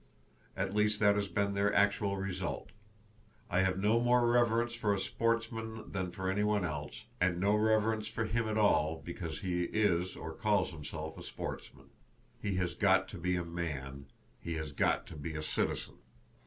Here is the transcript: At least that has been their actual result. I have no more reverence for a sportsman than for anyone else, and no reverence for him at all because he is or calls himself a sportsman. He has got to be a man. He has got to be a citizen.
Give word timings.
At 0.57 0.73
least 0.73 0.99
that 0.99 1.13
has 1.15 1.27
been 1.27 1.53
their 1.53 1.71
actual 1.75 2.17
result. 2.17 2.71
I 3.51 3.59
have 3.59 3.77
no 3.77 3.99
more 3.99 4.27
reverence 4.27 4.73
for 4.73 4.95
a 4.95 4.99
sportsman 4.99 5.91
than 5.91 6.09
for 6.09 6.27
anyone 6.27 6.65
else, 6.65 7.03
and 7.21 7.39
no 7.39 7.53
reverence 7.55 8.07
for 8.07 8.25
him 8.25 8.49
at 8.49 8.57
all 8.57 8.99
because 9.05 9.41
he 9.41 9.65
is 9.65 10.15
or 10.15 10.33
calls 10.33 10.71
himself 10.71 11.19
a 11.19 11.23
sportsman. 11.23 11.91
He 12.41 12.55
has 12.55 12.73
got 12.73 13.09
to 13.09 13.19
be 13.19 13.35
a 13.35 13.45
man. 13.45 14.07
He 14.39 14.55
has 14.55 14.71
got 14.71 15.05
to 15.05 15.15
be 15.15 15.35
a 15.35 15.43
citizen. 15.43 15.97